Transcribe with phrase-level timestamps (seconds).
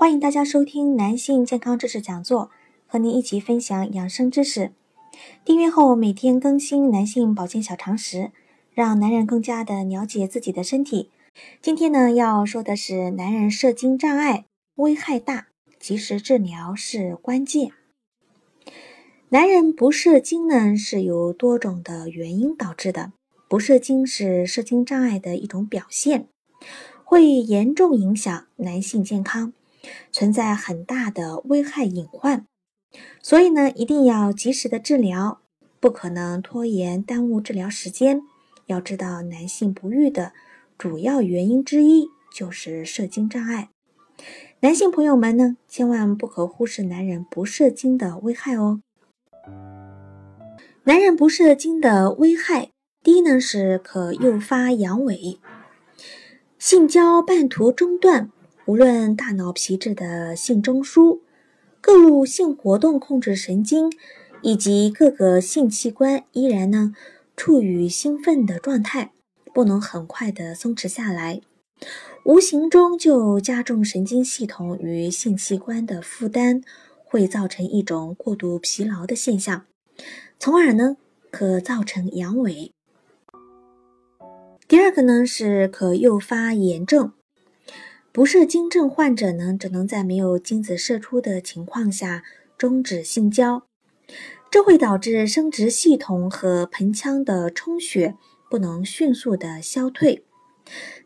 [0.00, 2.50] 欢迎大家收听男性健康知识讲座，
[2.86, 4.72] 和您一起分享养生知识。
[5.44, 8.32] 订阅后每天更新男性保健小常识，
[8.72, 11.10] 让男人更加的了解自己的身体。
[11.60, 14.46] 今天呢要说的是男人射精障碍
[14.76, 17.72] 危害大，及时治疗是关键。
[19.28, 23.12] 男人不射精呢是由多种的原因导致的，
[23.50, 26.26] 不射精是射精障碍的一种表现。
[27.04, 29.52] 会严重影响男性健康，
[30.12, 32.46] 存在很大的危害隐患，
[33.22, 35.40] 所以呢，一定要及时的治疗，
[35.78, 38.22] 不可能拖延耽误治疗时间。
[38.66, 40.32] 要知道，男性不育的
[40.78, 43.70] 主要原因之一就是射精障碍。
[44.60, 48.80] 男性朋友们呢，千万不可忽视男人不射精的危害哦。
[50.84, 52.70] 男人不射精的危害，
[53.02, 55.38] 第一呢是可诱发阳痿。
[56.58, 58.30] 性交半途中断，
[58.70, 61.18] 无论大脑皮质的性中枢、
[61.80, 63.90] 各路性活动控制神经
[64.42, 66.94] 以及各个性器官，依然呢
[67.36, 69.10] 处于兴奋的状态，
[69.52, 71.40] 不能很快的松弛下来，
[72.24, 76.62] 无形中就加重神经系统与性器官的负担，
[77.04, 79.64] 会造成一种过度疲劳的现象，
[80.38, 80.96] 从而呢
[81.32, 82.70] 可造成阳痿。
[84.68, 87.12] 第二个呢是可诱发炎症，
[88.12, 92.24] 不射精症患者呢只能在没有精子射出的情况下
[92.58, 93.62] 终止性交，
[94.50, 98.16] 这会导致生殖系统和盆腔的充血
[98.50, 100.24] 不能迅速的消退，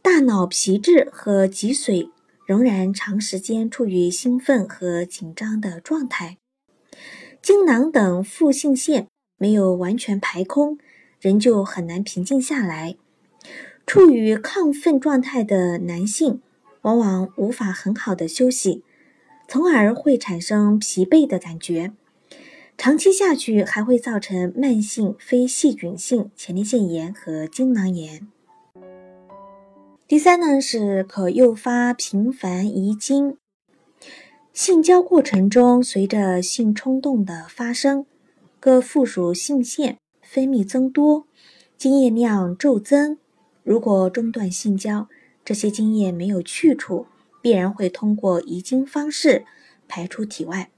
[0.00, 2.08] 大脑皮质和脊髓
[2.46, 6.38] 仍然长时间处于兴奋和紧张的状态，
[7.42, 10.78] 精囊等副性腺没有完全排空，
[11.20, 12.94] 人就很难平静下来。
[13.84, 16.40] 处于亢奋状态的男性，
[16.82, 18.84] 往往无法很好的休息，
[19.48, 21.92] 从而会产生疲惫的感觉。
[22.78, 28.26] 长期下去，还会造成慢性非细菌性前列腺炎和精囊炎。
[30.08, 33.36] 第三呢，是可诱发频繁遗精。
[34.52, 38.04] 性交过程中，随着性冲动的发生，
[38.58, 41.26] 各附属性腺分泌增多，
[41.78, 43.16] 精液量骤增。
[43.62, 45.08] 如果中断性交，
[45.44, 47.06] 这些精液没有去处，
[47.40, 49.44] 必然会通过遗精方式
[49.88, 50.70] 排出体外，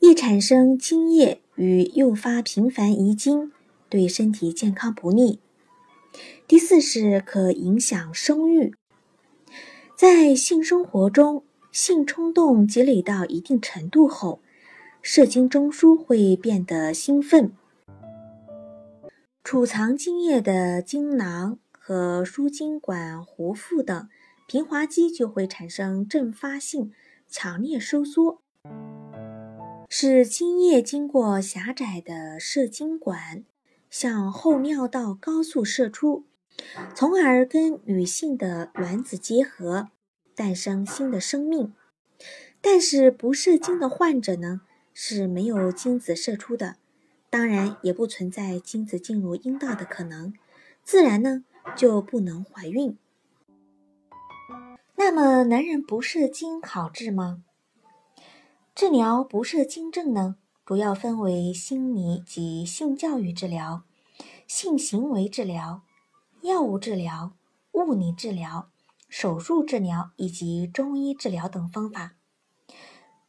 [0.00, 3.52] 易产生精液与诱发频繁遗精，
[3.88, 5.38] 对身体健康不利。
[6.46, 8.74] 第四是可影响生育，
[9.96, 14.40] 在性生活中，性冲动积累到一定程度后，
[15.02, 17.52] 射精中枢会变得兴奋，
[19.42, 21.58] 储藏精液的精囊。
[21.86, 24.08] 和输精管壶腹等
[24.48, 26.94] 平滑肌就会产生阵发性
[27.28, 28.40] 强烈收缩，
[29.90, 33.44] 使精液经过狭窄的射精管
[33.90, 36.24] 向后尿道高速射出，
[36.94, 39.90] 从而跟女性的卵子结合，
[40.34, 41.74] 诞生新的生命。
[42.62, 44.62] 但是不射精的患者呢
[44.94, 46.76] 是没有精子射出的，
[47.28, 50.32] 当然也不存在精子进入阴道的可能，
[50.82, 51.44] 自然呢。
[51.76, 52.96] 就不能怀孕。
[54.96, 57.42] 那么，男人不射精好治吗？
[58.74, 63.82] 治疗不射精症呢，主要分为心理及性教育治疗、
[64.46, 65.82] 性行为治疗、
[66.42, 67.34] 药物治疗、
[67.72, 68.70] 物理治疗、
[69.08, 72.14] 手术治疗以及中医治疗等方法。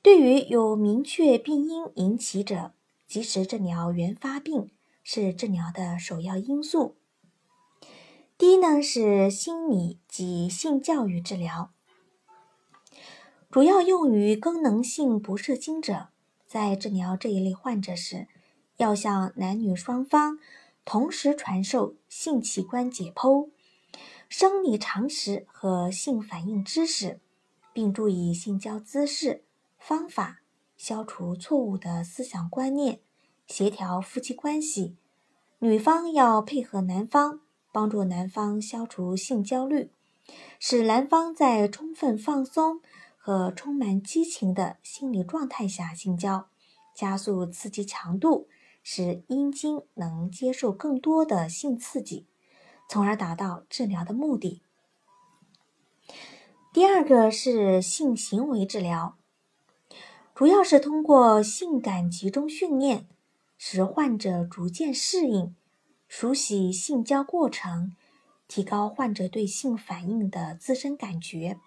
[0.00, 2.72] 对于有明确病因引起者，
[3.06, 4.70] 及时治疗原发病
[5.02, 6.96] 是治疗的首要因素。
[8.36, 11.70] 第一呢是心理及性教育治疗，
[13.48, 16.08] 主要用于功能性不射精者。
[16.44, 18.26] 在治疗这一类患者时，
[18.76, 20.40] 要向男女双方
[20.84, 23.50] 同时传授性器官解剖、
[24.28, 27.20] 生理常识和性反应知识，
[27.72, 29.44] 并注意性交姿势、
[29.78, 30.40] 方法，
[30.76, 32.98] 消除错误的思想观念，
[33.46, 34.96] 协调夫妻关系。
[35.60, 37.43] 女方要配合男方。
[37.74, 39.90] 帮助男方消除性焦虑，
[40.60, 42.80] 使男方在充分放松
[43.16, 46.46] 和充满激情的心理状态下性交，
[46.94, 48.46] 加速刺激强度，
[48.84, 52.28] 使阴茎能接受更多的性刺激，
[52.88, 54.62] 从而达到治疗的目的。
[56.72, 59.16] 第二个是性行为治疗，
[60.32, 63.08] 主要是通过性感集中训练，
[63.58, 65.56] 使患者逐渐适应、
[66.16, 67.96] 熟悉性交过程，
[68.46, 71.58] 提高患者对性反应的自身感觉，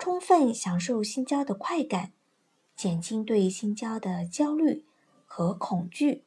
[0.00, 2.10] 充分享受性交的快感，
[2.74, 4.84] 减轻对性交的焦虑
[5.24, 6.24] 和恐惧。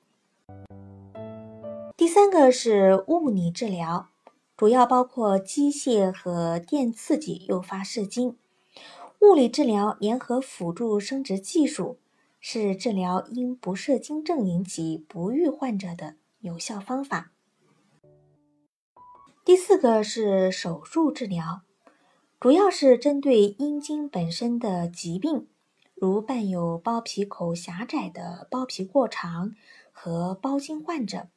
[1.98, 4.08] 第三个是物理治疗。
[4.56, 8.38] 主要包括机械和电刺激诱发射精，
[9.20, 11.98] 物理治疗联合辅助生殖技术
[12.40, 17.34] 是治疗因不射精症引起不育患者的有效方法。
[19.44, 21.62] 第四个是手术治疗，
[22.40, 25.48] 主要是针对阴茎本身的疾病，
[25.96, 29.56] 如伴有包皮口狭窄的包皮过长
[29.92, 31.28] 和包茎患者，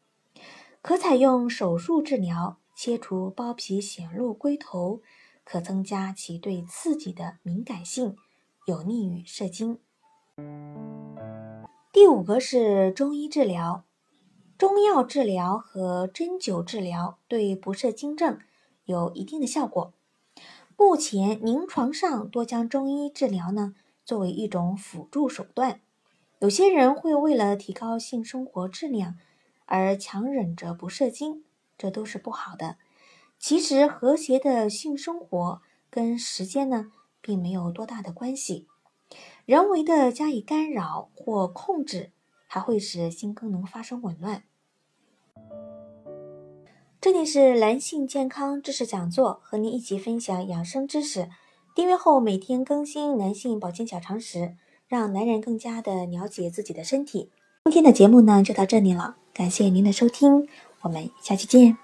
[0.83, 2.59] 可采用手术治疗。
[2.77, 5.01] 切除包皮显露龟头，
[5.45, 8.17] 可增加其对刺激的敏感性，
[8.67, 9.79] 有利于射精。
[11.93, 13.85] 第五个是中医治疗，
[14.57, 18.39] 中药治疗和针灸治疗对不射精症
[18.85, 19.93] 有一定的效果。
[20.77, 23.75] 目前临床上多将中医治疗呢
[24.05, 25.81] 作为一种辅助手段，
[26.39, 29.17] 有些人会为了提高性生活质量
[29.67, 31.45] 而强忍着不射精。
[31.77, 32.77] 这都是不好的。
[33.39, 35.61] 其实，和谐的性生活
[35.91, 38.69] 跟时间呢，并没有多大的关系。
[39.45, 42.13] 人为的加以干扰或控制，
[42.55, 44.45] 还会使性功能发生紊乱。
[47.01, 51.29] 这里是男性健康知识讲座，和您一起分享养生知识。
[51.75, 54.55] 订阅后每天更新男性保健小常识，
[54.87, 57.33] 让男人更加的了解自己的身体。
[57.65, 60.47] 今天的节目呢，就到这里了，感谢您的收听。
[60.83, 61.84] 我们下期见。